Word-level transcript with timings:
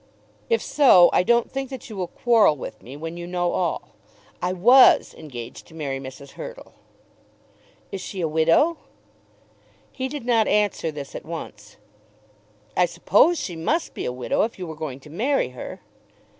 "If 0.49 0.63
so, 0.63 1.11
I 1.13 1.21
don't 1.21 1.51
think 1.51 1.69
that 1.69 1.87
you 1.87 1.95
will 1.95 2.07
quarrel 2.07 2.55
with 2.55 2.81
me 2.81 2.97
when 2.97 3.17
you 3.17 3.27
know 3.27 3.51
all. 3.51 3.93
I 4.41 4.51
was 4.51 5.13
engaged 5.13 5.67
to 5.67 5.75
marry 5.75 5.99
Mrs. 5.99 6.31
Hurtle." 6.31 6.73
"Is 7.91 8.01
she 8.01 8.19
a 8.19 8.27
widow?" 8.27 8.79
He 9.91 10.07
did 10.07 10.25
not 10.25 10.47
answer 10.47 10.89
this 10.91 11.13
at 11.13 11.23
once. 11.23 11.77
"I 12.75 12.87
suppose 12.87 13.39
she 13.39 13.55
must 13.55 13.93
be 13.93 14.05
a 14.05 14.11
widow 14.11 14.41
if 14.41 14.57
you 14.57 14.65
were 14.65 14.73
going 14.73 14.99
to 15.01 15.11
marry 15.11 15.49
her." 15.49 15.81